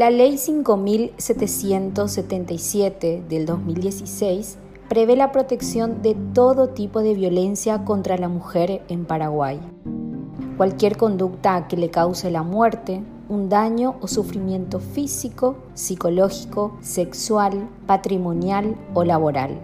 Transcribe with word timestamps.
La 0.00 0.08
Ley 0.08 0.38
5777 0.38 3.22
del 3.28 3.44
2016 3.44 4.56
prevé 4.88 5.14
la 5.14 5.30
protección 5.30 6.00
de 6.00 6.16
todo 6.32 6.70
tipo 6.70 7.02
de 7.02 7.12
violencia 7.12 7.84
contra 7.84 8.16
la 8.16 8.30
mujer 8.30 8.80
en 8.88 9.04
Paraguay. 9.04 9.60
Cualquier 10.56 10.96
conducta 10.96 11.68
que 11.68 11.76
le 11.76 11.90
cause 11.90 12.30
la 12.30 12.42
muerte, 12.42 13.02
un 13.28 13.50
daño 13.50 13.96
o 14.00 14.08
sufrimiento 14.08 14.80
físico, 14.80 15.58
psicológico, 15.74 16.78
sexual, 16.80 17.68
patrimonial 17.86 18.76
o 18.94 19.04
laboral. 19.04 19.60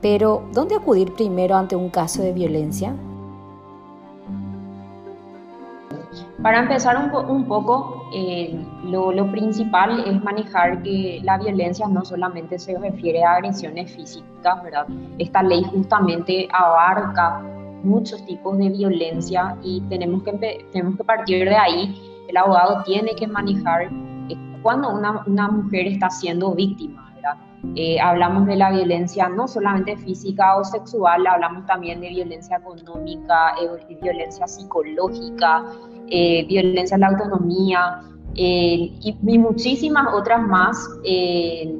Pero, 0.00 0.48
¿dónde 0.52 0.74
acudir 0.74 1.12
primero 1.12 1.54
ante 1.54 1.76
un 1.76 1.90
caso 1.90 2.22
de 2.22 2.32
violencia? 2.32 2.96
Para 6.42 6.60
empezar 6.60 6.96
un, 6.96 7.44
poco, 7.46 8.10
eh, 8.12 8.54
lo, 8.84 9.30
principal 9.30 10.04
es 10.06 10.22
manejar 10.22 10.82
que 10.82 11.20
la 11.22 11.38
violencia 11.38 11.86
no 11.88 12.04
solamente 12.04 12.58
se 12.58 12.76
refiere 12.78 13.24
a 13.24 13.34
agresiones 13.36 13.94
físicas, 13.94 14.62
¿verdad? 14.62 14.86
Esta 15.18 15.42
ley 15.42 15.62
justamente 15.64 16.48
abarca 16.52 17.40
muchos 17.82 18.24
tipos 18.26 18.58
de 18.58 18.70
violencia 18.70 19.56
y 19.62 19.80
tenemos 19.88 20.22
que, 20.22 20.66
tenemos 20.72 20.96
que 20.96 21.04
partir 21.04 21.48
de 21.48 21.56
ahí. 21.56 22.00
El 22.28 22.36
abogado 22.36 22.82
tiene 22.84 23.14
que 23.14 23.26
manejar 23.26 23.84
eh, 24.28 24.36
cuando 24.62 24.90
una, 24.90 25.22
una, 25.26 25.48
mujer 25.48 25.86
está 25.86 26.10
siendo 26.10 26.54
víctima, 26.54 27.10
¿verdad? 27.14 27.36
Eh, 27.76 27.98
hablamos 28.00 28.46
de 28.46 28.56
la 28.56 28.70
violencia 28.70 29.28
no 29.28 29.48
solamente 29.48 29.96
física 29.96 30.56
o 30.56 30.64
sexual, 30.64 31.26
hablamos 31.26 31.66
también 31.66 32.00
de 32.00 32.10
violencia 32.10 32.58
económica, 32.58 33.54
violencia 34.00 34.46
psicológica, 34.46 35.64
eh, 36.08 36.44
violencia 36.46 36.96
en 36.96 37.00
la 37.00 37.08
autonomía 37.08 38.02
eh, 38.34 38.92
y, 39.00 39.38
muchísimas 39.38 40.12
otras 40.12 40.42
más 40.42 40.88
eh, 41.04 41.76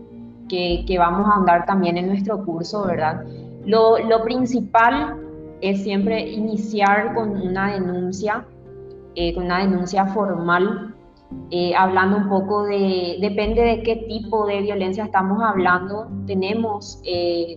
que, 0.48 0.96
vamos 0.98 1.28
a 1.28 1.36
andar 1.36 1.66
también 1.66 1.96
en 1.96 2.08
nuestro 2.08 2.44
curso, 2.44 2.86
¿verdad? 2.86 3.24
Lo, 3.66 3.98
principal 4.24 5.16
es 5.60 5.82
siempre 5.82 6.30
iniciar 6.30 7.14
con 7.14 7.30
una 7.30 7.72
denuncia, 7.72 8.44
con 9.34 9.44
una 9.44 9.60
denuncia 9.60 10.06
formal, 10.06 10.93
hablando 11.76 12.16
un 12.16 12.28
poco 12.28 12.64
de, 12.64 13.18
depende 13.20 13.62
de 13.62 13.82
qué 13.82 13.96
tipo 14.08 14.46
de 14.46 14.60
violencia 14.60 15.04
estamos 15.04 15.42
hablando, 15.42 16.08
tenemos 16.26 17.02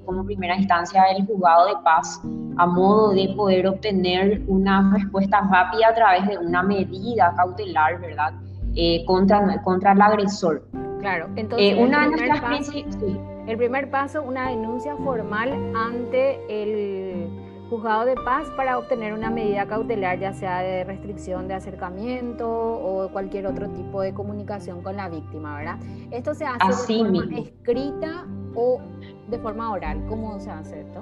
como 0.06 0.26
primera 0.26 0.56
instancia 0.56 1.04
el 1.16 1.26
juzgado 1.26 1.68
de 1.68 1.76
paz 1.84 2.22
a 2.58 2.66
modo 2.66 3.12
de 3.14 3.34
poder 3.36 3.68
obtener 3.68 4.42
una 4.48 4.92
respuesta 4.94 5.42
rápida 5.52 5.90
a 5.90 5.94
través 5.94 6.28
de 6.28 6.38
una 6.38 6.64
medida 6.64 7.34
cautelar, 7.36 8.00
¿verdad? 8.02 8.34
Eh, 8.76 9.04
contra, 9.06 9.62
contra 9.64 9.94
el 9.94 10.02
agresor. 10.02 10.64
Claro, 11.00 11.30
entonces 11.36 11.74
eh, 11.74 11.84
una 11.84 12.06
el, 12.06 12.12
primer 12.12 12.42
paso, 12.42 12.72
el 13.48 13.58
primer 13.58 13.90
paso, 13.92 14.24
una 14.24 14.50
denuncia 14.50 14.96
formal 14.98 15.54
ante 15.76 16.40
el 16.50 17.28
juzgado 17.70 18.06
de 18.06 18.16
paz 18.16 18.48
para 18.56 18.78
obtener 18.78 19.14
una 19.14 19.30
medida 19.30 19.66
cautelar, 19.66 20.20
ya 20.20 20.34
sea 20.34 20.60
de 20.60 20.84
restricción 20.84 21.48
de 21.48 21.56
acercamiento 21.56 22.50
o 22.50 23.10
cualquier 23.10 23.48
otro 23.48 23.68
tipo 23.70 24.02
de 24.02 24.14
comunicación 24.14 24.82
con 24.82 24.96
la 24.96 25.10
víctima, 25.10 25.58
¿verdad? 25.58 25.78
Esto 26.12 26.34
se 26.34 26.46
hace 26.46 26.94
de 26.94 27.00
forma 27.00 27.38
escrita 27.38 28.26
o 28.56 28.80
de 29.28 29.40
forma 29.40 29.72
oral. 29.72 30.06
¿Cómo 30.08 30.40
se 30.40 30.50
hace 30.50 30.82
esto? 30.82 31.02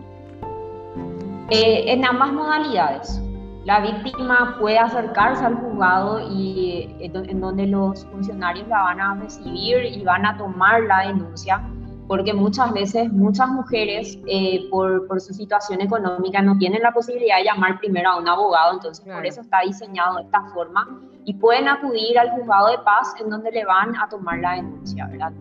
Eh, 1.49 1.91
en 1.91 2.05
ambas 2.05 2.33
modalidades. 2.33 3.21
La 3.66 3.80
víctima 3.80 4.58
puede 4.59 4.77
acercarse 4.77 5.43
al 5.43 5.55
juzgado 5.55 6.19
y 6.31 6.95
eh, 6.99 7.11
en 7.13 7.41
donde 7.41 7.66
los 7.66 8.05
funcionarios 8.05 8.67
la 8.67 8.81
van 8.83 9.02
a 9.02 9.16
recibir 9.16 9.86
y 9.86 10.03
van 10.03 10.25
a 10.25 10.37
tomar 10.37 10.83
la 10.83 11.08
denuncia, 11.08 11.61
porque 12.08 12.33
muchas 12.33 12.71
veces 12.71 13.11
muchas 13.11 13.49
mujeres 13.49 14.20
eh, 14.27 14.67
por, 14.70 15.08
por, 15.08 15.20
su 15.21 15.33
situación 15.33 15.82
económica 15.82 16.42
no 16.42 16.58
tienen 16.58 16.82
la 16.82 16.92
posibilidad 16.92 17.38
de 17.38 17.45
llamar 17.45 17.80
primero 17.80 18.10
a 18.11 18.20
un 18.20 18.27
abogado, 18.27 18.73
entonces 18.73 19.04
por 19.05 19.26
eso 19.26 19.42
está 19.42 19.61
diseñado 19.66 20.17
de 20.17 20.23
esta 20.23 20.42
forma 20.54 21.02
y 21.26 21.33
pueden 21.33 21.67
acudir 21.67 22.20
al 22.20 22.30
juzgado 22.32 22.70
de 22.70 22.77
paz 22.80 23.16
en 23.20 23.30
donde 23.30 23.52
le 23.52 23.66
van 23.66 23.95
a 23.95 24.08
tomar 24.08 24.39
la 24.39 24.55
denuncia, 24.55 25.08
¿verdad? 25.08 25.33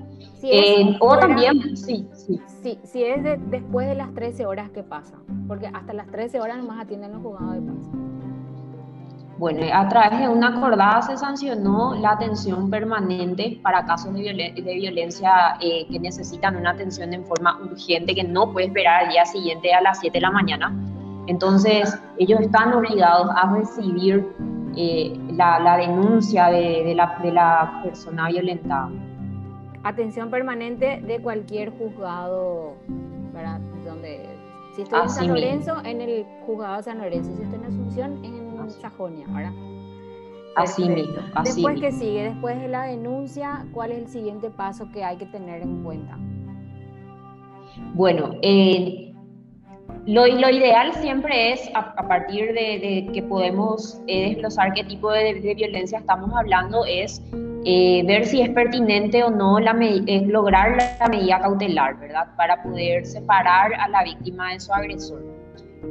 Eh, 0.43 0.97
o 1.01 1.19
también, 1.19 1.77
sí, 1.77 2.07
sí. 2.13 2.41
Sí, 2.63 2.79
si 2.85 3.05
es 3.05 3.23
después 3.51 3.89
de 3.89 3.95
las 3.95 4.13
13 4.15 4.47
horas 4.47 4.71
que 4.71 4.83
pasa, 4.83 5.17
porque 5.47 5.67
hasta 5.67 5.93
las 5.93 6.07
13 6.09 6.41
horas 6.41 6.59
nomás 6.59 6.81
atienden 6.81 7.13
los 7.13 7.23
juzgados 7.23 7.55
de 7.55 7.63
paz. 7.63 8.14
Bueno, 9.37 9.67
a 9.73 9.89
través 9.89 10.21
de 10.21 10.29
una 10.29 10.57
acordada 10.57 11.03
se 11.03 11.17
sancionó 11.17 11.95
la 11.97 12.13
atención 12.13 12.71
permanente 12.71 13.59
para 13.63 13.85
casos 13.85 14.15
de, 14.15 14.23
de 14.55 14.75
violencia 14.75 15.57
eh, 15.61 15.87
que 15.91 15.99
necesitan 15.99 16.57
una 16.57 16.71
atención 16.71 17.13
en 17.13 17.25
forma 17.25 17.59
urgente, 17.61 18.15
que 18.15 18.23
no 18.23 18.53
puede 18.53 18.69
esperar 18.69 19.05
al 19.05 19.09
día 19.11 19.25
siguiente 19.25 19.75
a 19.75 19.81
las 19.81 19.99
7 20.01 20.19
de 20.19 20.21
la 20.21 20.31
mañana. 20.31 20.73
Entonces, 21.27 21.99
ellos 22.19 22.41
están 22.41 22.75
obligados 22.75 23.29
a 23.35 23.53
recibir 23.55 24.25
eh, 24.77 25.19
la, 25.33 25.77
denuncia 25.79 26.47
de, 26.47 26.95
la, 26.95 27.19
de 27.23 27.33
la 27.33 27.81
persona 27.83 28.29
violentada 28.29 28.91
atención 29.85 30.31
permanente 30.31 31.01
de 31.07 31.21
cualquier 31.21 31.71
juzgado, 31.71 32.75
¿verdad? 33.33 33.61
Donde, 33.85 34.27
si 34.75 34.83
estoy 34.83 35.03
en 35.03 35.11
San 35.11 35.29
Lorenzo, 35.29 35.77
en 35.85 36.01
el 36.01 36.27
juzgado 36.47 36.79
de 36.79 36.83
San 36.83 36.99
Lorenzo, 36.99 37.31
si 37.37 37.43
estoy 37.43 37.59
en 37.59 37.65
Asunción, 37.67 38.25
en 38.25 38.35
Sajonia, 38.71 39.27
¿verdad? 39.29 39.53
Así 40.57 40.89
mismo. 40.89 41.17
Así 41.35 41.55
después 41.55 41.81
que 41.81 41.93
sigue, 41.93 42.25
después 42.25 42.61
de 42.61 42.69
la 42.69 42.85
denuncia, 42.85 43.67
¿cuál 43.73 43.93
es 43.93 43.99
el 43.99 44.09
siguiente 44.09 44.51
paso 44.51 44.91
que 44.93 45.05
hay 45.05 45.17
que 45.17 45.27
tener 45.27 45.63
en 45.63 45.83
cuenta? 45.83 46.17
Bueno, 47.95 48.37
eh, 48.43 49.13
lo, 50.07 50.27
lo, 50.27 50.51
ideal 50.51 50.93
siempre 50.95 51.53
es, 51.53 51.71
a, 51.75 52.07
partir 52.07 52.53
de, 52.53 53.11
que 53.13 53.23
podemos 53.23 54.01
eh, 54.07 54.31
desglosar 54.31 54.75
qué 54.75 54.85
tipo 54.85 55.11
de, 55.11 55.41
de, 55.41 55.55
violencia 55.55 55.99
estamos 55.99 56.31
hablando, 56.35 56.85
es 56.85 57.21
eh, 57.67 58.03
ver 58.07 58.27
si 58.27 58.43
es 58.43 58.51
pertinente 58.51 59.25
o 59.25 59.31
no 59.31 59.59
la 59.59 59.73
lograr 59.73 60.77
la 61.01 61.09
medida 61.09 61.41
cautelar, 61.41 61.99
¿verdad? 61.99 62.29
Para 62.37 62.63
poder 62.63 63.07
separar 63.07 63.73
a 63.75 63.89
la 63.89 64.05
víctima 64.05 64.53
de 64.53 64.61
su 64.61 64.73
agresor. 64.73 65.34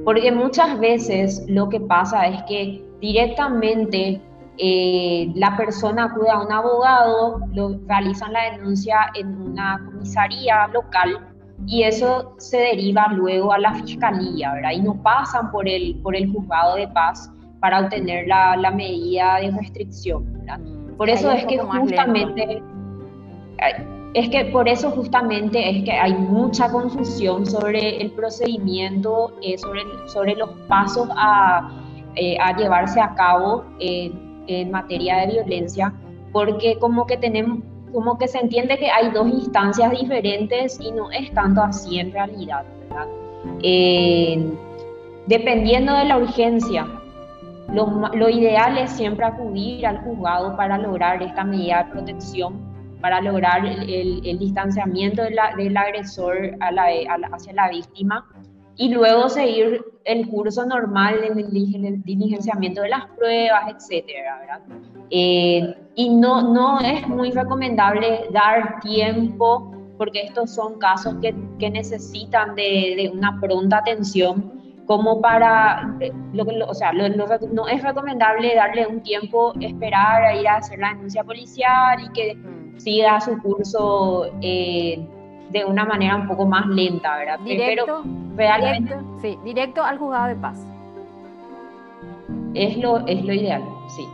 Porque 0.04 0.32
muchas 0.32 0.80
veces 0.80 1.46
lo 1.48 1.70
que 1.70 1.80
pasa 1.80 2.28
es 2.28 2.44
que 2.44 2.84
directamente 3.00 4.22
eh, 4.58 5.32
la 5.36 5.56
persona 5.58 6.06
acude 6.06 6.30
a 6.30 6.42
un 6.42 6.52
abogado, 6.52 7.40
lo, 7.54 7.80
realizan 7.88 8.34
la 8.34 8.52
denuncia 8.52 8.98
en 9.16 9.36
una 9.42 9.82
comisaría 9.86 10.68
local 10.68 11.28
y 11.66 11.84
eso 11.84 12.36
se 12.38 12.58
deriva 12.58 13.08
luego 13.14 13.54
a 13.54 13.58
la 13.58 13.74
fiscalía, 13.74 14.54
¿verdad? 14.54 14.72
Y 14.72 14.82
no 14.82 15.02
pasan 15.02 15.52
por 15.52 15.68
el, 15.68 15.96
por 16.04 16.16
el 16.16 16.32
juzgado 16.32 16.76
de 16.76 16.88
paz 16.90 17.32
para 17.62 17.80
obtener 17.80 18.28
la, 18.28 18.58
la 18.58 18.72
medida 18.72 19.38
de 19.38 19.52
restricción, 19.52 20.32
¿verdad? 20.34 20.60
Por 20.98 21.10
eso 21.10 21.32
es 21.32 21.46
que 21.46 21.58
justamente, 21.58 22.62
es 24.14 24.30
que 24.30 24.46
por 24.46 24.68
eso 24.68 24.92
justamente 24.92 25.70
es 25.70 25.84
que 25.84 25.92
hay 25.92 26.14
mucha 26.14 26.72
confusión 26.72 27.46
sobre 27.46 28.02
el 28.02 28.12
procedimiento, 28.12 29.34
eh, 29.42 29.58
sobre, 29.58 29.82
sobre 30.08 30.36
los 30.36 30.50
pasos 30.68 31.10
a, 31.16 31.70
eh, 32.16 32.38
llevarse 32.58 33.02
a 33.02 33.16
cabo 33.16 33.64
en 33.80 34.72
materia 34.72 35.18
de 35.18 35.34
violencia, 35.34 35.94
porque 36.32 36.78
como 36.80 37.08
que 37.08 37.18
tenemos, 37.18 37.60
como 37.92 38.18
que 38.18 38.28
se 38.28 38.40
entiende 38.40 38.78
que 38.78 38.90
hay 38.90 39.12
dos 39.12 39.28
instancias 39.28 39.92
diferentes 39.92 40.80
y 40.80 40.92
no 40.92 41.10
es 41.12 41.32
tanto 41.34 41.62
así 41.62 42.00
en 42.00 42.12
realidad. 42.12 42.66
Eh, 43.62 44.44
dependiendo 45.28 45.94
de 45.94 46.06
la 46.06 46.18
urgencia, 46.18 46.88
lo, 47.72 48.30
ideal 48.30 48.78
es 48.78 48.92
siempre 48.92 49.26
acudir 49.26 49.86
al 49.88 50.00
juzgado 50.04 50.56
para 50.56 50.78
lograr 50.78 51.22
esta 51.24 51.44
medida 51.44 51.84
de 51.84 51.92
protección, 51.92 52.60
para 53.04 53.20
lograr 53.20 53.66
el, 53.66 54.40
distanciamiento 54.40 55.24
del 55.24 55.76
agresor 55.78 56.56
hacia 56.62 57.54
la 57.54 57.68
víctima 57.68 58.26
y 58.78 58.94
luego 58.94 59.28
seguir 59.28 59.84
el 60.06 60.30
curso 60.30 60.66
normal 60.66 61.20
del 61.20 61.52
diligenciamiento 62.06 62.82
de 62.82 62.88
las 62.88 63.06
pruebas, 63.08 63.64
etcétera, 63.76 64.62
eh, 65.10 65.76
y 65.96 66.16
no, 66.16 66.54
no 66.54 66.80
es 66.80 67.06
muy 67.10 67.32
recomendable 67.32 68.30
dar 68.32 68.80
tiempo 68.80 69.76
porque 69.98 70.22
estos 70.22 70.56
son 70.56 70.80
casos 70.80 71.16
que, 71.22 71.36
que 71.60 71.70
necesitan 71.70 72.56
de, 72.56 72.94
de, 72.96 73.12
una 73.14 73.38
pronta 73.42 73.80
atención 73.80 74.62
como 74.86 75.20
para, 75.20 75.94
eh, 76.00 76.14
lo, 76.32 76.46
o 76.70 76.74
sea, 76.74 76.94
no 76.94 77.68
es 77.68 77.84
recomendable 77.84 78.56
darle 78.56 78.88
un 78.88 79.04
tiempo, 79.04 79.54
esperar 79.60 80.24
a 80.24 80.36
ir 80.38 80.48
a 80.48 80.56
hacer 80.56 80.80
la 80.80 80.94
denuncia 80.94 81.26
policial 81.26 82.02
y 82.02 82.10
que 82.14 82.36
mm. 82.36 82.63
Siga 82.78 83.20
su 83.22 83.42
curso 83.42 84.32
eh, 84.42 85.06
de 85.50 85.66
una 85.66 85.86
manera 85.86 86.16
un 86.16 86.28
poco 86.28 86.46
más 86.46 86.68
lenta, 86.68 87.18
¿verdad? 87.18 87.40
Directo, 87.40 88.04
realmente, 88.36 88.96
sí, 89.22 89.38
directo 89.44 89.84
al 89.84 89.98
juzgado 89.98 90.28
de 90.28 90.36
paz. 90.36 90.66
Es 92.54 92.78
lo, 92.78 93.06
es 93.08 93.24
lo 93.24 93.34
ideal, 93.34 93.64
sí. 93.96 94.08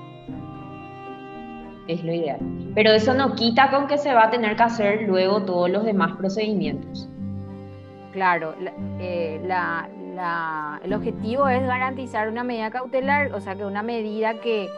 es 1.88 2.04
lo 2.04 2.14
ideal. 2.14 2.40
Pero 2.76 2.92
eso 2.92 3.14
no 3.14 3.36
quita 3.36 3.72
con 3.72 3.88
que 3.88 3.98
se 3.98 4.14
va 4.14 4.26
a 4.26 4.30
tener 4.30 4.56
que 4.56 4.64
hacer 4.64 5.02
luego 5.08 5.42
todos 5.44 5.70
los 5.70 5.84
demás 5.84 6.16
procedimientos. 6.18 7.10
Claro, 8.12 8.56
eh, 9.00 9.42
el 10.84 10.94
objetivo 10.94 11.48
es 11.48 11.62
garantizar 11.66 12.30
una 12.30 12.44
medida 12.44 12.72
cautelar, 12.72 13.34
o 13.34 13.42
sea, 13.42 13.56
que 13.56 13.66
una 13.66 13.84
medida 13.84 14.40
que 14.40 14.70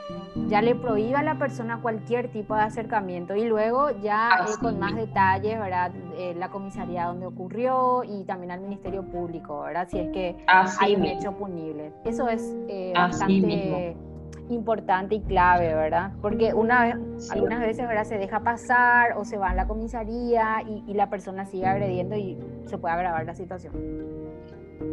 ya 0.47 0.61
le 0.61 0.75
prohíba 0.75 1.19
a 1.19 1.23
la 1.23 1.35
persona 1.35 1.79
cualquier 1.81 2.31
tipo 2.31 2.55
de 2.55 2.61
acercamiento 2.61 3.35
y 3.35 3.45
luego 3.45 3.89
ya 4.01 4.29
eh, 4.47 4.51
con 4.61 4.79
más 4.79 4.95
detalles, 4.95 5.59
¿verdad? 5.59 5.91
Eh, 6.17 6.35
la 6.37 6.49
comisaría 6.49 7.05
donde 7.05 7.25
ocurrió 7.25 8.03
y 8.03 8.23
también 8.25 8.51
al 8.51 8.61
Ministerio 8.61 9.03
Público, 9.03 9.61
¿verdad? 9.61 9.87
Si 9.89 9.99
es 9.99 10.09
que 10.11 10.37
hay 10.47 10.95
un 10.95 11.05
hecho 11.05 11.33
punible. 11.33 11.91
Eso 12.05 12.27
es 12.27 12.55
bastante 12.93 13.95
importante 14.49 15.15
y 15.15 15.21
clave, 15.21 15.73
¿verdad? 15.73 16.11
Porque 16.21 16.53
una 16.53 16.83
vez, 16.83 17.31
algunas 17.31 17.59
veces, 17.59 17.87
¿verdad? 17.87 18.03
Se 18.03 18.17
deja 18.17 18.41
pasar 18.41 19.17
o 19.17 19.25
se 19.25 19.37
va 19.37 19.51
a 19.51 19.55
la 19.55 19.67
comisaría 19.67 20.61
y, 20.67 20.93
la 20.93 21.09
persona 21.09 21.45
sigue 21.45 21.65
agrediendo 21.65 22.15
y 22.15 22.37
se 22.65 22.77
puede 22.77 22.93
agravar 22.93 23.25
la 23.25 23.33
situación. 23.33 24.30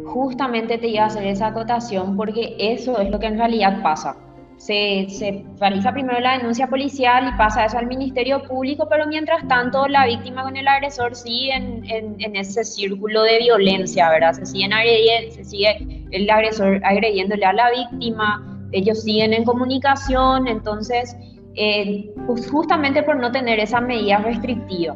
Justamente 0.05 0.77
te 0.77 0.87
iba 0.87 1.03
a 1.03 1.07
hacer 1.07 1.25
esa 1.27 1.47
acotación 1.47 2.15
porque 2.15 2.55
eso 2.57 2.99
es 2.99 3.09
lo 3.09 3.19
que 3.19 3.27
en 3.27 3.37
realidad 3.37 3.81
pasa. 3.81 4.17
Se, 4.57 5.07
realiza 5.57 5.93
primero 5.93 6.19
la 6.19 6.37
denuncia 6.37 6.67
policial 6.67 7.31
y 7.33 7.37
pasa 7.37 7.63
eso 7.63 7.77
al 7.77 7.87
Ministerio 7.87 8.43
Público, 8.43 8.87
pero 8.89 9.07
mientras 9.07 9.47
tanto 9.47 9.87
la 9.87 10.05
víctima 10.05 10.43
con 10.43 10.57
el 10.57 10.67
agresor 10.67 11.15
sigue 11.15 11.53
en, 11.53 11.83
en, 11.89 12.35
ese 12.35 12.65
círculo 12.65 13.23
de 13.23 13.39
violencia, 13.39 14.09
¿verdad? 14.09 14.33
Se, 14.33 14.45
siguen 14.45 14.73
agrediendo, 14.73 15.33
se 15.33 15.45
sigue 15.45 16.05
el 16.11 16.29
agresor 16.29 16.81
agrediéndole 16.83 17.45
a 17.45 17.53
la 17.53 17.71
víctima, 17.71 18.67
ellos 18.73 19.01
siguen 19.01 19.33
en 19.33 19.45
comunicación, 19.45 20.47
entonces, 20.49 21.15
eh, 21.55 22.11
pues 22.27 22.49
justamente 22.51 23.01
por 23.03 23.15
no 23.15 23.31
tener 23.31 23.59
esa 23.59 23.79
medida 23.79 24.17
restrictiva. 24.17 24.95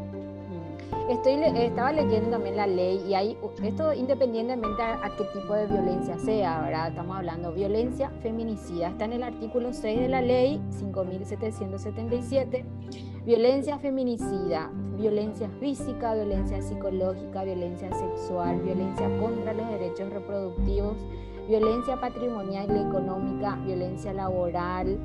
Estoy, 1.10 1.34
estaba 1.34 1.92
leyendo 1.92 2.30
también 2.30 2.56
la 2.56 2.66
ley 2.66 3.04
y 3.06 3.14
hay, 3.14 3.38
esto 3.62 3.94
independientemente 3.94 4.82
a, 4.82 5.12
qué 5.18 5.26
tipo 5.38 5.54
de 5.54 5.68
violencia 5.68 6.18
sea, 6.18 6.62
¿verdad? 6.62 6.88
Estamos 6.90 7.18
hablando 7.18 7.52
violencia 7.52 8.10
feminicida, 8.22 8.88
está 8.88 9.04
en 9.06 9.14
el 9.14 9.24
artículo 9.24 9.74
6 9.74 10.00
de 10.00 10.08
la 10.08 10.22
ley 10.22 10.62
5777, 10.70 12.66
violencia 13.26 13.78
feminicida, 13.80 14.72
violencia 14.98 15.50
física, 15.60 16.14
violencia 16.14 16.62
psicológica, 16.62 17.44
violencia 17.44 17.92
sexual, 17.94 18.62
violencia 18.62 19.10
contra 19.20 19.54
los 19.54 19.68
derechos 19.72 20.10
reproductivos, 20.10 20.96
violencia 21.50 22.00
patrimonial 22.00 22.68
y 22.78 22.80
económica, 22.80 23.58
violencia 23.66 24.14
laboral, 24.14 24.98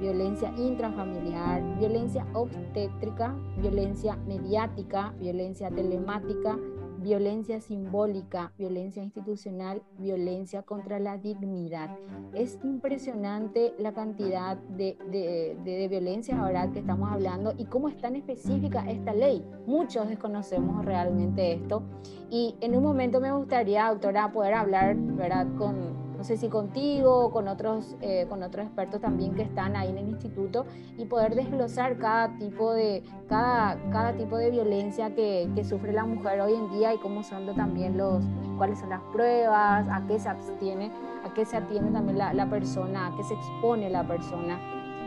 violencia 0.00 0.52
intrafamiliar, 0.56 1.62
violencia 1.78 2.26
obstétrica, 2.34 3.34
violencia 3.58 4.16
mediática, 4.26 5.14
violencia 5.18 5.70
telemática, 5.70 6.58
violencia 7.04 7.60
simbólica, 7.60 8.52
violencia 8.56 9.02
institucional, 9.02 9.82
violencia 9.98 10.62
contra 10.62 10.98
la 10.98 11.18
dignidad. 11.18 11.96
Es 12.32 12.58
impresionante 12.64 13.74
la 13.78 13.92
cantidad 13.92 14.56
de, 14.56 14.96
de, 15.10 15.88
violencia 15.88 16.40
ahora 16.40 16.72
que 16.72 16.78
estamos 16.80 17.12
hablando 17.12 17.52
y 17.58 17.66
cómo 17.66 17.88
es 17.88 17.96
tan 17.98 18.16
específica 18.16 18.88
esta 18.88 19.12
ley. 19.12 19.44
Muchos 19.66 20.08
desconocemos 20.08 20.84
realmente 20.84 21.52
esto 21.52 21.82
y 22.30 22.56
en 22.60 22.74
un 22.74 22.82
momento 22.82 23.20
me 23.20 23.30
gustaría, 23.32 23.86
autora, 23.86 24.32
poder 24.32 24.54
hablar 24.54 24.96
¿verdad? 24.96 25.46
con 25.58 26.03
no 26.24 26.28
sé 26.28 26.38
si 26.38 26.48
contigo 26.48 27.26
o 27.26 27.30
con 27.30 27.48
otros, 27.48 27.96
eh, 28.00 28.24
con 28.30 28.42
otros 28.42 28.64
expertos 28.64 28.98
también 28.98 29.34
que 29.34 29.42
están 29.42 29.76
ahí 29.76 29.90
en 29.90 29.98
el 29.98 30.08
instituto 30.08 30.64
y 30.96 31.04
poder 31.04 31.34
desglosar 31.34 31.98
cada 31.98 32.38
tipo 32.38 32.72
de, 32.72 33.02
cada, 33.28 33.76
cada 33.90 34.14
tipo 34.16 34.38
de 34.38 34.50
violencia 34.50 35.14
que, 35.14 35.46
que 35.54 35.64
sufre 35.64 35.92
la 35.92 36.06
mujer 36.06 36.40
hoy 36.40 36.54
en 36.54 36.72
día 36.78 36.94
y 36.94 36.96
cómo 36.96 37.22
son 37.22 37.54
también 37.54 37.98
los, 37.98 38.24
cuáles 38.56 38.78
son 38.78 38.88
las 38.88 39.02
pruebas, 39.12 39.86
a 39.86 40.02
qué 40.08 40.18
se 40.18 40.30
abstiene, 40.30 40.90
a 41.26 41.34
qué 41.34 41.44
se 41.44 41.58
atiende 41.58 41.90
también 41.90 42.16
la, 42.16 42.48
persona, 42.48 43.08
a 43.08 43.16
qué 43.18 43.22
se 43.22 43.34
expone 43.34 43.90
la 43.90 44.08
persona 44.08 44.58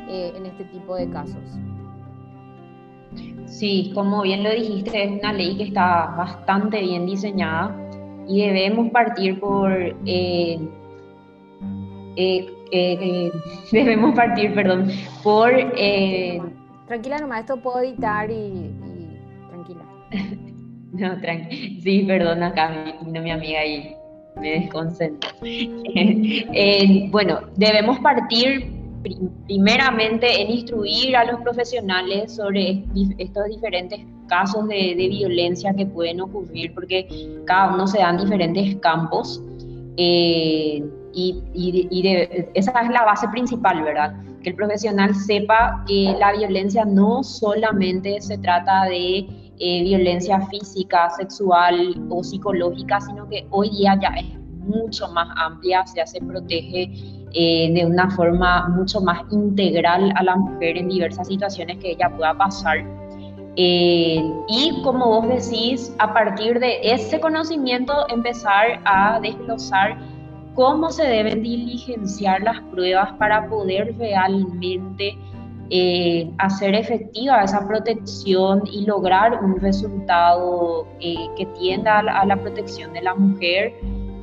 eh, 0.07 0.33
en 0.35 0.45
este 0.45 0.65
tipo 0.65 0.95
de 0.97 1.09
casos. 1.09 1.57
Sí, 3.47 3.91
como 3.95 4.21
bien 4.21 4.43
lo 4.43 4.51
dijiste, 4.51 5.03
es 5.03 5.19
una 5.19 5.33
ley 5.33 5.57
que 5.57 5.63
está 5.63 6.13
bastante 6.15 6.79
bien 6.79 7.07
diseñada 7.07 7.75
y 8.27 8.45
debemos 8.45 8.91
partir 8.91 9.39
por 9.39 9.71
eh, 10.05 10.59
eh, 12.17 12.47
eh, 12.71 13.31
debemos 13.71 14.15
partir, 14.15 14.53
perdón, 14.53 14.89
por... 15.23 15.51
Eh, 15.53 16.41
tranquila 16.87 17.19
nomás, 17.19 17.41
esto 17.41 17.57
puedo 17.57 17.79
editar 17.79 18.29
y, 18.29 18.71
tranquila. 19.49 19.83
no, 20.93 21.21
tranquila. 21.21 21.81
Sí, 21.81 22.03
perdón, 22.07 22.43
acá 22.43 22.95
vino 23.05 23.21
mi 23.21 23.31
amiga 23.31 23.65
y 23.65 23.95
me 24.39 24.59
desconcentro. 24.59 25.29
bueno, 27.11 27.41
debemos 27.55 27.99
partir 27.99 28.75
primeramente 29.45 30.41
en 30.41 30.51
instruir 30.51 31.15
a 31.15 31.23
los 31.25 31.39
profesionales 31.41 32.35
sobre 32.35 32.83
estos 33.19 33.45
diferentes 33.47 34.01
casos 34.27 34.67
de, 34.67 34.95
de, 34.97 35.07
violencia 35.07 35.73
que 35.73 35.85
pueden 35.85 36.19
ocurrir, 36.19 36.73
porque 36.73 37.07
cada 37.45 37.73
uno 37.73 37.87
se 37.87 37.99
da 37.99 38.09
en 38.09 38.17
diferentes 38.17 38.75
campos. 38.77 39.41
Eh, 39.97 40.83
y, 41.17 42.47
esa 42.53 42.71
es 42.81 42.89
la 42.89 43.03
base 43.05 43.27
principal, 43.29 43.83
¿verdad? 43.83 44.13
Que 44.43 44.51
el 44.51 44.55
profesional 44.55 45.15
sepa 45.15 45.83
que 45.87 46.15
la 46.19 46.33
violencia 46.33 46.85
no 46.85 47.23
solamente 47.23 48.21
se 48.21 48.37
trata 48.37 48.85
de 48.85 49.27
eh, 49.59 49.83
violencia 49.83 50.39
física, 50.47 51.09
sexual 51.09 51.95
o 52.09 52.23
psicológica, 52.23 53.01
sino 53.01 53.27
que 53.27 53.47
hoy 53.49 53.69
día 53.71 53.97
ya 53.99 54.09
es 54.09 54.25
mucho 54.67 55.07
más 55.09 55.27
amplia, 55.37 55.81
o 55.81 55.87
sea, 55.87 56.05
se 56.05 56.19
protege 56.19 56.91
eh, 57.33 57.71
de 57.73 57.85
una 57.85 58.09
forma 58.11 58.67
mucho 58.69 59.01
más 59.01 59.21
integral 59.31 60.13
a 60.15 60.23
la 60.23 60.35
mujer 60.35 60.77
en 60.77 60.89
diversas 60.89 61.27
situaciones 61.27 61.77
que 61.77 61.91
ella 61.91 62.09
pueda 62.15 62.37
pasar. 62.37 62.85
Eh, 63.55 64.23
y 64.49 64.81
como 64.83 65.07
vos 65.07 65.27
decís, 65.27 65.91
a 65.97 66.13
partir 66.13 66.59
de 66.59 66.79
ese 66.83 67.19
conocimiento 67.19 68.07
empezar 68.09 68.79
a 68.85 69.19
desglosar 69.19 69.97
cómo 70.57 70.89
se 70.89 71.03
deben 71.03 71.43
diligenciar 71.43 72.41
las 72.41 72.59
pruebas 72.71 73.13
para 73.19 73.47
poder 73.47 73.95
realmente 73.99 75.15
eh, 75.69 76.31
hacer 76.39 76.73
efectiva 76.73 77.43
esa 77.43 77.67
protección 77.67 78.63
y 78.65 78.83
lograr 78.83 79.43
un 79.43 79.59
resultado 79.59 80.87
eh, 80.99 81.27
que 81.37 81.45
tienda 81.59 81.99
a 81.99 82.25
la, 82.25 82.35
protección 82.37 82.91
de 82.93 83.03
la 83.03 83.13
mujer 83.13 83.71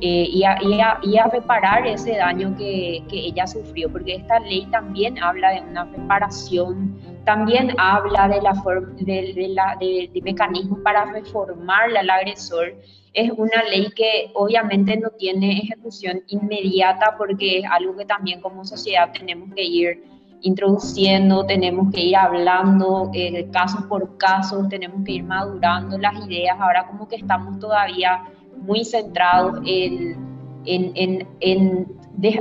eh, 0.01 0.27
y, 0.29 0.43
a, 0.43 0.57
y, 0.61 1.17
a, 1.17 1.27
reparar 1.27 1.87
ese 1.87 2.17
daño 2.17 2.53
que, 2.57 3.01
que, 3.07 3.27
ella 3.27 3.47
sufrió, 3.47 3.89
porque 3.89 4.15
esta 4.15 4.39
ley 4.39 4.67
también 4.71 5.17
habla 5.23 5.51
de 5.51 5.61
una 5.61 5.85
reparación, 5.85 6.99
también 7.25 7.73
habla 7.77 8.27
de, 8.27 8.41
la 8.41 8.53
de, 8.99 9.33
de, 9.33 9.47
la, 9.49 9.75
de, 9.79 10.09
de 10.13 10.21
mecanismos 10.21 10.79
para 10.79 11.05
reformar 11.05 11.95
al 11.97 12.09
agresor 12.09 12.75
es 13.15 13.31
una 13.31 13.63
ley 13.71 13.89
que 13.95 14.29
obviamente 14.33 14.97
no 14.97 15.09
tiene 15.11 15.59
ejecución 15.59 16.21
inmediata 16.27 17.15
porque 17.17 17.59
es 17.59 17.65
algo 17.69 17.95
que 17.95 18.05
también 18.05 18.41
como 18.41 18.65
sociedad 18.65 19.11
tenemos 19.17 19.53
que 19.55 19.63
ir 19.63 20.03
introduciendo, 20.41 21.45
tenemos 21.45 21.93
que 21.93 22.01
ir 22.01 22.17
hablando 22.17 23.09
eh, 23.13 23.47
caso 23.51 23.87
por 23.87 24.17
caso, 24.17 24.67
tenemos 24.69 25.03
que 25.05 25.13
ir 25.13 25.23
madurando 25.23 25.97
las 25.97 26.13
ideas. 26.27 26.57
Ahora 26.59 26.85
como 26.87 27.07
que 27.07 27.15
estamos 27.15 27.57
todavía 27.59 28.25
muy 28.57 28.83
centrados 28.83 29.61
en, 29.65 30.17
en, 30.65 31.27
en, 31.39 31.87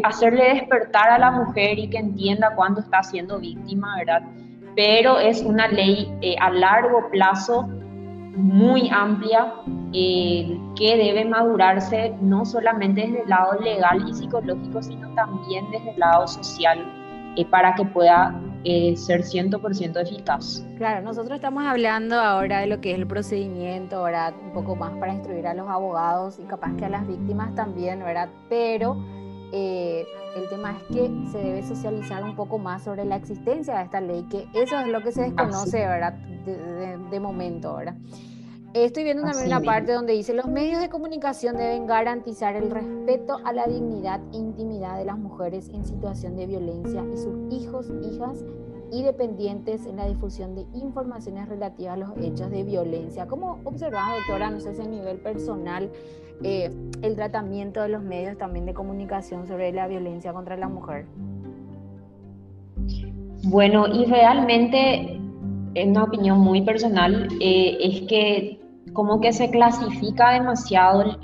hacerle 0.03 0.55
despertar 0.55 1.09
a 1.09 1.19
la 1.19 1.31
mujer 1.31 1.79
y 1.79 1.88
que 1.88 1.99
entienda 1.99 2.55
cuándo 2.57 2.81
está 2.81 3.03
siendo 3.03 3.38
víctima, 3.38 3.97
¿verdad? 3.99 4.23
Pero 4.76 5.19
es 5.19 5.43
una 5.43 5.69
ley 5.69 6.12
eh, 6.21 6.37
a 6.40 6.50
largo 6.50 7.09
plazo 7.11 7.69
muy 8.37 8.88
amplia 8.90 9.52
eh, 9.93 10.59
que 10.76 10.97
debe 10.97 11.25
madurarse 11.25 12.14
no 12.21 12.45
solamente 12.45 13.02
desde 13.02 13.23
el 13.23 13.28
lado 13.28 13.61
legal 13.61 14.09
y 14.09 14.12
psicológico, 14.12 14.83
sino 14.83 15.09
también 15.14 15.71
desde 15.71 15.90
el 15.90 15.99
lado 15.99 16.26
social 16.26 16.78
eh, 17.37 17.45
para 17.47 17.75
que 17.75 17.85
pueda 17.85 18.40
eh, 18.64 18.97
ser 18.97 19.23
100% 19.23 20.00
eficaz. 20.00 20.66
Claro, 20.78 21.02
nosotros 21.02 21.37
estamos 21.37 21.64
hablando 21.64 22.21
ahora 22.21 22.61
de 22.61 22.66
lo 22.66 22.81
que 22.81 22.93
es 22.93 22.99
el 22.99 23.07
procedimiento, 23.07 24.02
¿verdad? 24.02 24.35
Un 24.43 24.52
poco 24.52 24.75
más 24.75 24.93
para 24.99 25.14
instruir 25.14 25.47
a 25.47 25.54
los 25.54 25.69
abogados 25.69 26.38
y 26.38 26.45
capaz 26.45 26.75
que 26.76 26.87
a 26.87 26.88
las 26.88 27.07
víctimas 27.07 27.54
también, 27.54 28.00
¿verdad? 28.00 28.28
Pero 28.49 28.97
el 29.54 30.49
tema 30.49 30.73
es 30.73 30.96
que 30.96 31.11
se 31.30 31.38
debe 31.38 31.62
socializar 31.62 32.25
un 32.25 32.34
poco 32.34 32.58
más 32.58 32.82
sobre 32.82 33.04
la 33.04 33.16
existencia 33.16 33.76
de 33.76 33.84
esta 33.84 34.00
ley, 34.00 34.25
que 34.30 34.46
eso 34.54 34.78
es 34.78 34.88
lo 34.88 35.02
que 35.02 35.12
se 35.12 35.23
desconoce, 35.23 35.78
¿verdad? 35.78 36.14
De, 36.14 37.20
momento, 37.20 37.75
¿verdad? 37.76 37.94
Estoy 38.75 39.04
viendo 39.04 39.23
también 39.23 39.46
una 39.46 39.61
parte 39.61 39.92
donde 39.92 40.14
dice, 40.14 40.34
los 40.34 40.46
medios 40.46 40.80
de 40.80 40.88
comunicación 40.88 41.56
deben 41.56 41.87
garantizar 41.87 42.56
el 42.56 42.70
respeto 42.70 43.38
a 43.44 43.52
la 43.52 43.66
dignidad 43.66 44.20
e 44.32 44.37
intimidad 44.37 44.99
de 44.99 45.04
las 45.04 45.16
mujeres 45.16 45.68
en 45.68 45.84
situación 45.84 46.37
de 46.37 46.46
violencia 46.46 47.04
y 47.12 47.16
sus 47.16 47.52
hijos, 47.52 47.92
hijas 48.02 48.44
y 48.90 49.02
dependientes 49.02 49.87
en 49.87 49.96
la 49.96 50.06
difusión 50.06 50.54
de 50.54 50.66
informaciones 50.75 51.49
relativas 51.49 51.94
a 51.94 51.96
los 51.96 52.11
hechos 52.18 52.50
de 52.50 52.64
violencia. 52.64 53.26
¿Cómo 53.26 53.61
observas, 53.64 54.16
doctora, 54.18 54.50
no 54.50 54.61
sé 54.61 54.75
si 54.75 54.82
a 54.82 54.87
nivel 54.87 55.18
personal, 55.18 55.90
eh, 56.43 56.71
el 57.03 57.17
tratamiento 57.17 57.83
de 57.83 57.88
los 57.88 58.03
medios 58.03 58.37
también 58.37 58.67
de 58.67 58.75
comunicación 58.75 59.47
sobre 59.47 59.73
la 59.73 59.87
violencia 59.87 60.33
contra 60.33 60.57
la 60.57 60.69
mujer? 60.69 61.07
Bueno, 63.45 63.87
y 63.87 64.07
realmente, 64.07 65.21
en 65.75 65.91
una 65.91 66.05
opinión 66.05 66.41
muy 66.41 66.62
personal, 66.62 67.29
eh, 67.41 67.76
es 67.81 68.03
que 68.09 68.61
como 68.95 69.21
que 69.21 69.33
se 69.33 69.50
clasifica 69.50 70.31
demasiado 70.31 71.19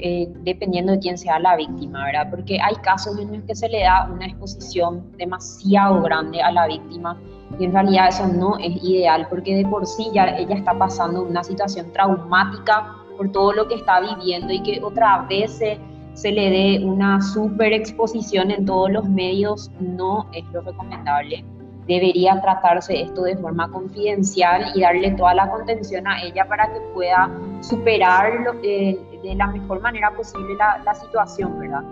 eh, 0.00 0.32
dependiendo 0.42 0.92
de 0.92 0.98
quién 0.98 1.18
sea 1.18 1.38
la 1.38 1.56
víctima, 1.56 2.04
¿verdad? 2.04 2.28
Porque 2.30 2.60
hay 2.60 2.74
casos 2.76 3.18
en 3.18 3.32
los 3.32 3.42
que 3.44 3.54
se 3.54 3.68
le 3.68 3.82
da 3.82 4.08
una 4.12 4.26
exposición 4.26 5.10
demasiado 5.16 6.02
grande 6.02 6.42
a 6.42 6.52
la 6.52 6.66
víctima 6.66 7.18
y 7.58 7.64
en 7.64 7.72
realidad 7.72 8.08
eso 8.08 8.26
no 8.26 8.58
es 8.58 8.82
ideal 8.84 9.26
porque 9.30 9.56
de 9.56 9.66
por 9.66 9.86
sí 9.86 10.10
ya 10.12 10.36
ella 10.36 10.56
está 10.56 10.76
pasando 10.76 11.22
una 11.22 11.42
situación 11.42 11.92
traumática 11.92 12.94
por 13.16 13.30
todo 13.32 13.52
lo 13.52 13.68
que 13.68 13.76
está 13.76 14.00
viviendo 14.00 14.52
y 14.52 14.62
que 14.62 14.80
otra 14.82 15.26
vez 15.28 15.58
se, 15.58 15.78
se 16.14 16.32
le 16.32 16.50
dé 16.50 16.84
una 16.84 17.20
super 17.20 17.72
exposición 17.72 18.50
en 18.50 18.64
todos 18.64 18.90
los 18.90 19.08
medios 19.08 19.70
no 19.80 20.26
es 20.32 20.44
lo 20.52 20.60
recomendable 20.60 21.44
debería 21.86 22.40
tratarse 22.40 23.02
esto 23.02 23.22
de 23.22 23.36
forma 23.36 23.70
confidencial 23.70 24.72
y 24.74 24.80
darle 24.80 25.10
toda 25.12 25.34
la 25.34 25.50
contención 25.50 26.06
a 26.06 26.22
ella 26.22 26.46
para 26.48 26.72
que 26.72 26.80
pueda 26.94 27.30
superar 27.60 28.60
de 28.60 29.34
la 29.36 29.46
mejor 29.48 29.80
manera 29.80 30.10
posible 30.10 30.54
la, 30.56 30.94
situación, 30.94 31.58
¿verdad? 31.58 31.82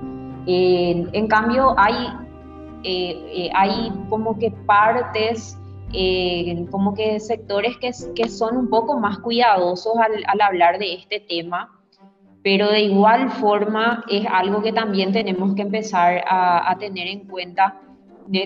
en 0.46 1.26
cambio, 1.28 1.74
hay, 1.78 2.08
eh, 2.84 3.44
eh, 3.46 3.50
hay 3.54 3.92
como 4.08 4.38
que 4.38 4.50
partes, 4.66 5.58
eh, 5.92 6.66
como 6.70 6.94
que 6.94 7.20
sectores 7.20 7.76
que, 7.78 7.90
que, 8.14 8.28
son 8.28 8.56
un 8.56 8.68
poco 8.68 8.98
más 8.98 9.18
cuidadosos 9.18 9.94
al, 9.98 10.40
hablar 10.40 10.78
de 10.78 10.94
este 10.94 11.20
tema, 11.20 11.80
pero 12.42 12.70
de 12.70 12.80
igual 12.80 13.30
forma 13.30 14.04
es 14.08 14.26
algo 14.26 14.62
que 14.62 14.72
también 14.72 15.12
tenemos 15.12 15.54
que 15.54 15.62
empezar 15.62 16.22
a, 16.26 16.70
a 16.70 16.78
tener 16.78 17.06
en 17.06 17.26
cuenta 17.26 17.80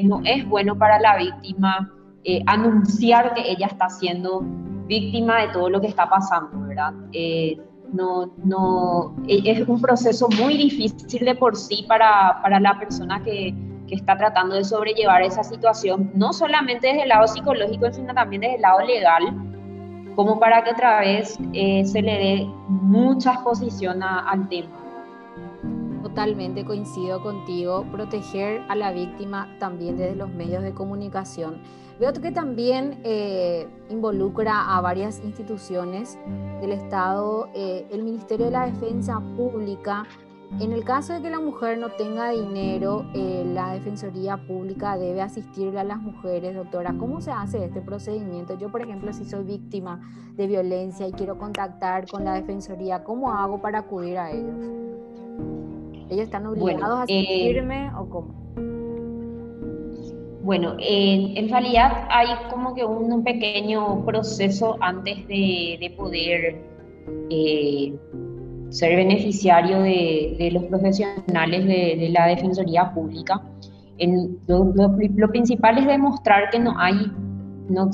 no 0.03 0.21
es 0.25 0.49
bueno 0.49 0.77
para 0.77 0.99
la 1.01 1.17
víctima 1.17 1.93
eh, 2.25 2.43
anunciar 2.47 3.35
que 3.35 3.51
ella 3.51 3.67
está 3.67 3.89
siendo 3.89 4.43
víctima 4.87 5.43
de 5.43 5.49
todo 5.49 5.71
lo 5.71 5.81
que 5.81 5.87
está 5.87 6.09
pasando, 6.09 6.61
¿verdad? 6.67 6.93
Eh, 7.13 7.57
no, 7.93 8.33
no, 8.45 9.15
e, 9.29 9.43
es 9.45 9.69
un 9.69 9.81
proceso 9.81 10.29
muy 10.41 10.57
difícil 10.57 11.25
de 11.25 11.35
por 11.35 11.57
sí 11.57 11.85
para, 11.87 12.41
para 12.43 12.59
la 12.61 12.79
persona 12.79 13.23
que, 13.23 13.55
que, 13.87 13.95
está 13.95 14.17
tratando 14.17 14.55
de 14.55 14.65
sobrellevar 14.65 15.23
esa 15.23 15.43
situación, 15.45 16.11
no 16.15 16.33
solamente 16.33 16.89
desde 16.89 17.03
el 17.03 17.09
lado 17.09 17.27
psicológico, 17.27 17.93
sino 17.93 18.15
también 18.15 18.43
desde 18.43 18.57
el 18.57 18.63
lado 18.63 18.81
legal, 18.81 19.23
como 20.15 20.39
para 20.41 20.65
que 20.65 20.71
otra 20.71 21.01
vez 21.01 21.39
eh, 21.53 21.85
se 21.85 22.03
le 22.03 22.13
dé 22.13 22.47
mucha 22.69 23.35
exposición 23.35 24.03
al 24.03 24.49
tema. 24.49 24.71
Totalmente 26.03 26.65
coincido 26.65 27.23
contigo, 27.23 27.85
proteger 27.93 28.63
a 28.69 28.75
la 28.77 28.93
víctima 28.93 29.55
también 29.59 29.97
desde 29.97 30.17
los 30.17 30.31
medios 30.31 30.63
de 30.63 30.73
comunicación. 30.73 31.61
Veo 31.99 32.13
que 32.13 32.31
también 32.31 33.01
eh, 33.05 33.67
involucra 33.89 34.77
a 34.77 34.81
varias 34.83 35.19
instituciones 35.25 36.19
del 36.61 36.73
Estado, 36.73 37.49
eh, 37.55 37.87
el 37.91 38.03
Ministerio 38.03 38.47
de 38.47 38.53
la 38.53 38.67
Defensa 38.67 39.21
Pública. 39.35 40.05
En 40.61 40.73
el 40.73 40.85
caso 40.85 41.13
de 41.13 41.23
que 41.23 41.29
la 41.29 41.41
mujer 41.41 41.77
no 41.77 41.91
tenga 41.91 42.31
dinero, 42.31 43.05
eh, 43.15 43.45
la 43.47 43.73
Defensoría 43.73 44.37
Pública 44.37 44.97
debe 44.97 45.21
asistirle 45.21 45.81
a 45.81 45.85
las 45.85 46.01
mujeres. 46.01 46.55
Doctora, 46.55 46.95
¿cómo 46.99 47.21
se 47.21 47.31
hace 47.31 47.65
este 47.65 47.81
procedimiento? 47.83 48.57
Yo, 48.57 48.71
por 48.71 48.81
ejemplo, 48.81 49.13
si 49.13 49.25
soy 49.25 49.45
víctima 49.45 50.01
de 50.37 50.47
violencia 50.47 51.07
y 51.09 51.13
quiero 51.13 51.37
contactar 51.37 52.07
con 52.09 52.25
la 52.25 52.35
Defensoría, 52.35 53.05
¿cómo 53.05 53.33
hago 53.33 53.61
para 53.61 53.81
acudir 53.81 54.19
a 54.19 54.31
ellos? 54.31 54.55
¿Ellos 56.09 56.25
están 56.25 56.47
obligados 56.47 57.01
a 57.01 57.05
eh, 57.09 57.27
seguirme 57.27 57.91
o 57.95 58.09
cómo? 58.09 58.47
Bueno, 60.43 60.77
en 60.79 61.49
realidad 61.49 62.07
hay 62.09 62.29
como 62.51 62.73
que 62.73 62.85
un, 62.85 63.25
pequeño 63.25 64.05
proceso 64.07 64.77
antes 64.81 65.27
de, 65.27 65.93
poder 65.97 66.63
eh, 67.31 67.99
ser 68.71 68.97
beneficiario 68.97 69.81
de, 69.81 70.51
los 70.53 70.65
profesionales 70.65 71.67
de, 71.67 72.09
la 72.11 72.27
Defensoría 72.27 72.93
Pública. 72.93 73.43
lo, 74.47 75.29
principal 75.31 75.79
es 75.79 75.87
demostrar 75.87 76.51
que 76.51 76.59
no 76.59 76.75
hay, 76.79 77.11
no, 77.69 77.91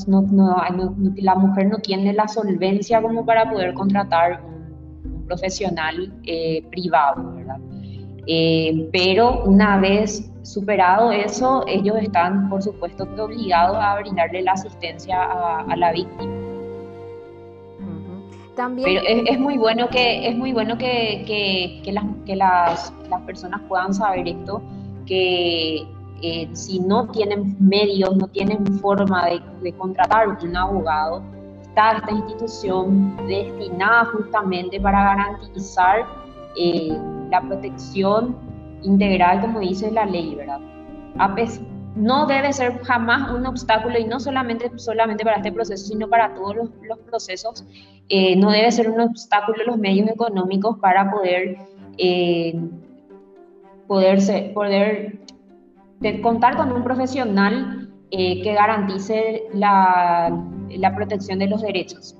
la 1.17 1.35
mujer 1.35 1.69
no 1.69 1.79
tiene 1.79 2.13
la 2.13 2.29
solvencia 2.29 3.01
como 3.01 3.25
para 3.25 3.51
poder 3.51 3.75
contratar 3.75 4.43
un, 4.45 5.27
profesional 5.27 6.13
eh, 6.25 6.63
privado, 6.71 7.33
¿verdad? 7.35 7.57
Eh, 8.27 8.89
pero 8.93 9.45
una 9.45 9.79
vez 9.79 10.31
superado 10.43 11.11
eso, 11.11 11.65
ellos 11.67 11.97
están, 12.01 12.49
por 12.49 12.63
supuesto, 12.63 13.05
obligados 13.19 13.77
a 13.81 13.99
brindarle 14.01 14.43
la 14.43 14.53
asistencia 14.53 15.23
a, 15.23 15.77
la 15.77 15.93
víctima. 15.93 16.52
También... 18.57 19.01
Pero 19.05 19.25
es, 19.27 19.39
muy 19.39 19.57
bueno 19.57 19.89
que, 19.89 20.29
es 20.29 20.37
muy 20.37 20.53
bueno 20.53 20.77
que, 20.77 21.25
que, 21.85 21.93
las, 21.93 22.05
que 22.27 22.37
las, 22.37 22.93
las, 23.09 23.21
personas 23.23 23.61
puedan 23.69 23.95
saber 23.95 24.29
esto, 24.29 24.63
que 25.07 25.87
eh, 26.23 26.49
si 26.53 26.81
no 26.81 27.09
tienen 27.09 27.57
medios, 27.59 28.17
no 28.17 28.29
tienen 28.29 28.67
forma 28.79 29.27
de, 29.27 29.41
de 29.63 29.73
contratar 29.73 30.29
un 30.29 30.57
abogado, 30.57 31.23
está 31.63 31.93
esta 31.93 32.13
institución 32.13 33.17
destinada 33.27 34.05
justamente 34.07 34.79
para 34.79 35.03
garantizar 35.03 36.07
eh, 36.57 36.95
la 37.31 37.41
protección 37.41 38.37
integral, 38.83 39.41
como 39.41 39.61
dice 39.61 39.91
la 39.91 40.05
ley, 40.05 40.35
¿verdad? 40.35 40.61
No 41.95 42.27
debe 42.27 42.53
ser 42.53 42.83
jamás 42.83 43.31
un 43.33 43.47
obstáculo 43.47 43.99
y 43.99 44.05
no 44.05 44.19
solamente, 44.19 44.71
solamente 44.77 45.25
para 45.25 45.37
este 45.37 45.53
proceso, 45.53 45.87
sino 45.87 46.09
para 46.09 46.35
todos 46.35 46.57
los, 46.57 46.99
procesos. 47.01 47.65
Eh, 48.09 48.37
no 48.37 48.51
debe 48.51 48.71
ser 48.73 48.91
un 48.91 49.01
obstáculo 49.01 49.65
los 49.67 49.79
medios 49.79 50.09
económicos 50.09 50.79
para 50.79 51.11
poder, 51.11 51.57
eh, 51.99 52.59
poder, 53.87 55.19
contar 56.23 56.57
con 56.57 56.73
un 56.73 56.83
profesional 56.83 57.91
eh, 58.11 58.43
que 58.43 58.55
garantice 58.55 59.45
la, 59.53 60.37
la 60.71 60.95
protección 60.95 61.39
de 61.39 61.49
los 61.49 61.63
derechos. 61.63 62.17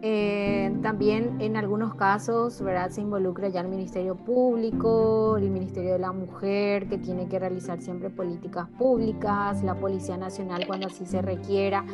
Eh, 0.00 0.76
también 0.80 1.40
en 1.40 1.56
algunos 1.56 1.94
casos 1.96 2.60
¿verdad? 2.62 2.90
se 2.90 3.00
involucra 3.00 3.48
ya 3.48 3.62
el 3.62 3.68
Ministerio 3.68 4.14
Público, 4.14 5.36
el 5.36 5.50
Ministerio 5.50 5.94
de 5.94 5.98
la 5.98 6.12
Mujer, 6.12 6.88
que 6.88 6.98
tiene 6.98 7.26
que 7.28 7.38
realizar 7.38 7.80
siempre 7.80 8.08
políticas 8.08 8.68
públicas, 8.78 9.62
la 9.64 9.74
Policía 9.74 10.16
Nacional 10.16 10.66
cuando 10.66 10.86
así 10.86 11.04
se 11.04 11.20
requiera. 11.20 11.84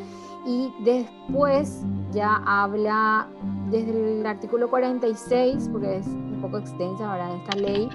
Y 0.45 0.71
después 0.83 1.81
ya 2.11 2.43
habla 2.45 3.27
desde 3.71 4.19
el 4.19 4.25
artículo 4.25 4.69
46, 4.69 5.69
porque 5.71 5.97
es 5.97 6.05
un 6.05 6.39
poco 6.41 6.59
extensa 6.59 7.11
¿verdad? 7.11 7.35
esta 7.37 7.57
ley, 7.57 7.89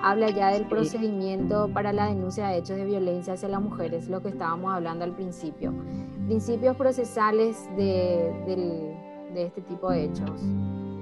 habla 0.00 0.30
ya 0.30 0.52
del 0.52 0.66
procedimiento 0.68 1.68
para 1.74 1.92
la 1.92 2.06
denuncia 2.06 2.46
de 2.46 2.58
hechos 2.58 2.76
de 2.76 2.84
violencia 2.84 3.32
hacia 3.32 3.48
las 3.48 3.60
mujeres, 3.60 4.06
lo 4.08 4.22
que 4.22 4.28
estábamos 4.28 4.72
hablando 4.72 5.04
al 5.04 5.16
principio. 5.16 5.74
Principios 6.26 6.76
procesales 6.76 7.68
de, 7.76 8.32
del 8.46 9.05
de 9.36 9.46
este 9.46 9.60
tipo 9.62 9.90
de 9.90 10.04
hechos. 10.04 10.40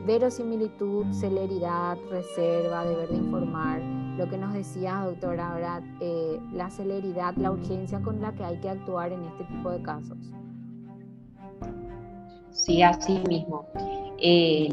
Verosimilitud, 0.07 1.07
celeridad, 1.13 1.97
reserva, 2.11 2.85
deber 2.85 3.09
de 3.09 3.17
informar. 3.17 3.81
Lo 4.19 4.29
que 4.29 4.37
nos 4.37 4.53
decía, 4.53 5.03
doctora, 5.05 5.53
ahora, 5.53 5.83
eh, 6.01 6.39
la 6.53 6.69
celeridad, 6.69 7.35
la 7.37 7.53
urgencia 7.53 8.01
con 8.01 8.21
la 8.21 8.33
que 8.33 8.45
hay 8.45 8.59
que 8.59 8.69
actuar 8.69 9.13
en 9.13 9.25
este 9.25 9.45
tipo 9.45 9.71
de 9.71 9.83
casos. 9.83 10.19
Sí, 12.51 12.83
así 12.83 13.21
mismo. 13.29 13.67
Eh, 14.19 14.69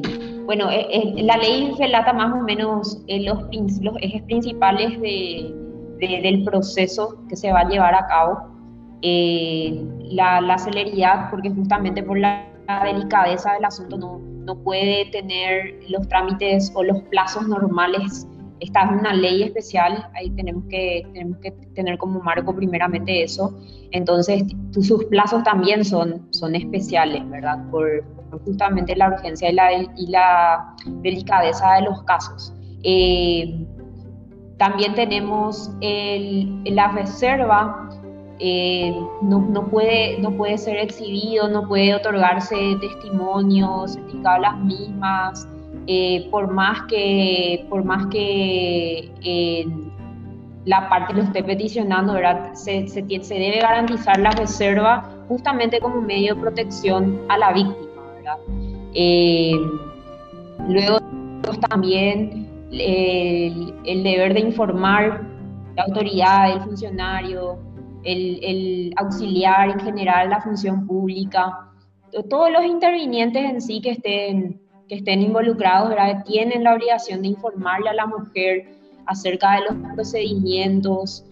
bueno, 0.46 0.70
eh, 0.70 1.14
la 1.24 1.38
ley 1.38 1.72
relata 1.78 2.14
más 2.14 2.34
o 2.34 2.44
menos 2.44 3.04
los, 3.08 3.44
los, 3.82 3.96
ejes 4.02 4.24
principales 4.24 5.00
de, 5.00 5.54
del 6.00 6.44
proceso 6.44 7.24
que 7.30 7.36
se 7.36 7.52
va 7.52 7.62
a 7.62 7.70
llevar 7.70 7.94
a 7.96 8.08
cabo. 8.08 8.38
la, 9.02 10.42
la 10.42 10.58
celeridad, 10.58 11.30
porque 11.32 11.50
justamente 11.52 12.04
por 12.04 12.20
la 12.20 12.51
delicadeza 12.86 13.54
del 13.54 13.66
asunto 13.66 13.98
no, 13.98 14.20
no 14.20 14.56
puede 14.64 15.06
tener 15.12 15.80
los 15.90 16.08
trámites 16.08 16.72
o 16.76 16.84
los 16.84 17.02
plazos 17.04 17.48
normales. 17.48 18.28
Esta 18.60 18.84
es 18.84 18.92
una 18.92 19.14
ley 19.14 19.44
especial, 19.44 20.08
ahí 20.14 20.30
tenemos 20.32 20.64
que, 20.70 21.08
tenemos 21.14 21.38
que 21.40 21.52
tener 21.74 21.98
como 21.98 22.20
marco 22.22 22.56
primeramente 22.56 23.24
eso. 23.24 23.58
Entonces, 23.92 24.44
sus 24.80 25.04
plazos 25.06 25.44
también 25.44 25.84
son, 25.84 26.28
son 26.32 26.56
especiales, 26.56 27.28
¿verdad? 27.30 27.58
Por, 27.72 28.04
justamente 28.46 28.96
la 28.96 29.10
urgencia 29.10 29.50
y 29.50 29.54
la, 29.54 29.74
y 29.74 30.08
la 30.08 30.76
delicadeza 31.02 31.74
de 31.74 31.82
los 31.82 32.04
casos. 32.04 32.54
Eh, 32.84 33.66
también 34.58 34.94
tenemos 34.94 35.72
el, 35.82 36.64
la 36.66 36.90
reserva 36.90 37.90
eh, 38.44 38.92
no, 39.22 39.68
puede, 39.70 40.18
no 40.18 40.32
puede 40.32 40.58
ser 40.58 40.78
exhibido, 40.78 41.48
no 41.48 41.68
puede 41.68 41.94
otorgarse 41.94 42.76
testimonios, 42.82 43.94
certificados 43.94 44.42
las 44.42 44.58
mismas, 44.62 45.48
eh, 45.86 46.28
por 46.32 46.52
más 46.52 46.82
que, 46.88 47.64
por 47.70 47.84
más 47.84 48.08
que 48.08 49.12
eh, 49.24 49.68
la 50.66 50.90
parte 50.90 51.14
lo 51.14 51.22
esté 51.22 51.44
peticionando, 51.44 52.14
¿verdad? 52.14 52.56
Se, 52.56 52.88
se, 52.88 53.04
debe 53.04 53.60
garantizar 53.60 54.20
la 54.20 54.32
reserva 54.32 55.08
justamente 55.28 55.80
como 55.80 56.02
medio 56.02 56.34
de 56.34 56.42
protección 56.42 57.22
a 57.30 57.38
la 57.38 57.54
víctima. 57.54 58.02
¿verdad? 58.16 58.38
luego 60.68 61.00
también 61.70 62.50
el, 62.72 63.76
el 63.86 64.04
deber 64.04 64.34
de 64.34 64.40
informar 64.40 65.22
la 65.76 65.84
autoridad, 65.84 66.54
el 66.54 66.62
funcionario, 66.62 67.60
el, 68.04 68.94
auxiliar 68.98 69.70
en 69.70 69.80
general, 69.80 70.30
la 70.30 70.42
función 70.42 70.86
pública, 70.88 71.72
todos 72.30 72.52
los 72.52 72.66
intervinientes 72.66 73.44
en 73.44 73.62
sí 73.62 73.82
que 73.82 73.92
estén, 73.92 74.62
que 74.88 74.96
estén 74.96 75.22
involucrados 75.22 75.94
tienen 76.26 76.64
la 76.64 76.74
obligación 76.74 77.22
de 77.22 77.30
informarle 77.30 77.90
a 77.90 77.94
la 77.94 78.06
mujer 78.06 78.68
acerca 79.06 79.56
de 79.56 79.62
los 79.62 79.94
procedimientos 79.96 81.26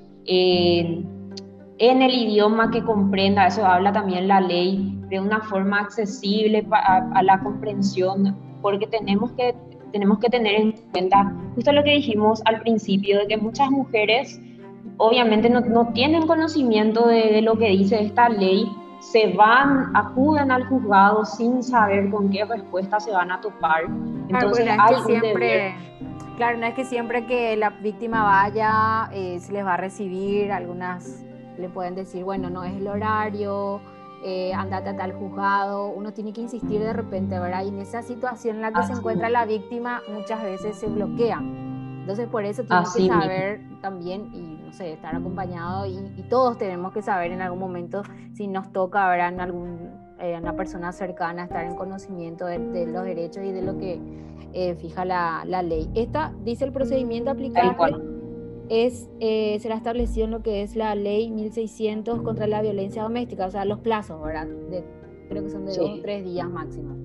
en 1.80 2.02
el 2.02 2.14
idioma 2.14 2.72
que 2.72 2.84
comprenda, 2.84 3.48
eso 3.48 3.66
habla 3.66 3.92
también 3.92 4.28
la 4.28 4.42
ley, 4.42 4.96
de 5.10 5.20
una 5.20 5.42
forma 5.42 5.80
accesible 5.80 6.66
a, 6.72 7.10
a 7.14 7.24
la 7.24 7.40
comprensión, 7.40 8.38
porque 8.62 8.86
tenemos 8.88 9.32
que, 9.32 9.56
tenemos 9.92 10.20
que 10.20 10.30
tener 10.30 10.56
en 10.56 10.72
cuenta 10.92 11.34
justo 11.56 11.72
lo 11.72 11.84
que 11.84 11.96
dijimos 11.96 12.42
al 12.46 12.60
principio, 12.62 13.20
de 13.20 13.28
que 13.28 13.38
muchas 13.38 13.72
mujeres 13.72 14.40
obviamente 15.00 15.50
no, 15.50 15.62
no 15.62 15.88
tienen 15.94 16.28
conocimiento 16.28 17.08
de, 17.08 17.42
lo 17.42 17.58
que 17.58 17.70
dice 17.70 18.02
esta 18.02 18.30
ley, 18.30 18.72
se 19.00 19.34
van, 19.34 19.96
acuden 19.96 20.52
al 20.52 20.68
juzgado 20.68 21.26
sin 21.26 21.64
saber 21.64 22.12
con 22.12 22.30
qué 22.30 22.46
respuesta 22.46 23.00
se 23.00 23.12
van 23.12 23.32
a 23.32 23.42
topar. 23.42 23.86
Entonces 24.28 24.68
hay 24.78 24.96
siempre, 25.06 25.74
Claro, 26.36 26.58
no 26.58 26.66
es 26.68 26.74
que 26.74 26.86
siempre 26.86 27.26
que 27.26 27.56
la 27.58 27.70
víctima 27.70 28.24
vaya 28.24 29.10
eh, 29.14 29.40
se 29.40 29.52
les 29.54 29.66
va 29.66 29.74
a 29.74 29.78
recibir, 29.78 30.52
algunas 30.52 31.24
le 31.58 31.70
pueden 31.70 31.96
decir, 31.96 32.24
bueno, 32.24 32.50
no 32.50 32.64
es 32.64 32.76
el 32.76 32.88
horario, 32.88 33.82
eh, 34.24 34.54
andate 34.54 34.90
a 34.90 34.98
tal 34.98 35.14
juzgado, 35.14 35.88
uno 35.90 36.12
tiene 36.14 36.34
que 36.34 36.42
insistir 36.42 36.82
de 36.82 36.94
repente, 36.94 37.40
¿verdad? 37.40 37.64
Y 37.64 37.70
en 37.70 37.80
esa 37.80 38.02
situación 38.02 38.58
en 38.58 38.62
la 38.64 38.74
que 38.74 38.84
se 38.84 38.94
encuentra 38.94 39.30
la 39.30 39.46
víctima 39.46 40.02
muchas 40.14 40.44
veces 40.44 40.78
se 40.78 40.88
bloquea. 40.88 41.40
Entonces 41.40 42.28
por 42.28 42.44
eso 42.44 42.64
tiene 42.64 42.84
que 42.84 43.08
saber 43.08 43.62
también 43.82 44.30
y 44.34 44.49
no 44.70 44.76
sé, 44.76 44.94
estar 44.94 45.16
acompañado 45.16 45.88
y, 45.88 45.98
todos 46.30 46.60
tenemos 46.60 46.94
que 46.94 47.02
saber 47.02 47.32
en 47.32 47.42
algún 47.42 47.58
momento 47.58 48.04
si 48.34 48.48
nos 48.48 48.72
toca 48.72 49.10
ver 49.10 49.22
en 49.22 49.40
algún, 49.40 49.90
eh, 50.20 50.38
una 50.40 50.56
persona 50.56 50.92
cercana 50.92 51.46
estar 51.46 51.66
en 51.66 51.76
conocimiento 51.76 52.46
de, 52.46 52.86
los 52.86 53.04
derechos 53.04 53.44
y 53.44 53.52
de 53.52 53.64
lo 53.64 53.80
que 53.80 54.00
eh, 54.54 54.76
fija 54.76 55.06
la, 55.06 55.44
la, 55.48 55.64
ley. 55.64 55.90
Esta 55.96 56.34
dice 56.44 56.66
el 56.66 56.72
procedimiento 56.72 57.32
aplicable 57.32 57.98
es, 58.70 59.10
eh, 59.20 59.58
será 59.60 59.74
establecido 59.74 60.26
en 60.26 60.32
lo 60.32 60.44
que 60.44 60.62
es 60.62 60.76
la 60.76 60.94
ley 60.94 61.32
1600 61.32 62.22
contra 62.22 62.46
la 62.46 62.62
violencia 62.62 63.02
doméstica, 63.02 63.48
o 63.48 63.52
sea, 63.52 63.66
los 63.66 63.80
plazos, 63.80 64.22
¿verdad? 64.22 64.46
De, 64.46 64.84
creo 65.30 65.44
que 65.44 65.50
son 65.50 65.66
de 65.66 65.76
dos 65.76 65.98
o 65.98 66.02
tres 66.04 66.24
días 66.24 66.48
máximo. 66.48 66.96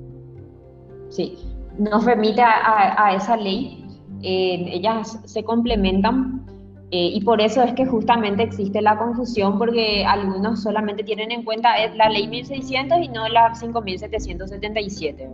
Sí, 1.08 1.38
nos 1.78 2.04
remite 2.04 2.42
a, 2.42 3.06
a 3.06 3.14
esa 3.14 3.38
ley. 3.38 3.86
ellas 4.20 5.18
se 5.24 5.42
complementan 5.42 6.44
eh, 6.90 7.10
y 7.14 7.20
por 7.22 7.40
eso 7.40 7.62
es 7.62 7.72
que 7.74 7.86
justamente 7.86 8.42
existe 8.42 8.82
la 8.82 8.96
confusión, 8.96 9.58
porque 9.58 10.04
algunos 10.04 10.62
solamente 10.62 11.02
tienen 11.02 11.32
en 11.32 11.42
cuenta 11.42 11.74
la 11.94 12.08
ley 12.08 12.28
1600 12.28 12.98
y 13.02 13.08
no 13.08 13.28
la 13.28 13.54
5777. 13.54 15.28